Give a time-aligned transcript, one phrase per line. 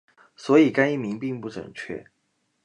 [0.35, 2.03] 所以该译名并不准确。